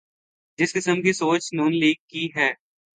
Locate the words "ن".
1.53-1.71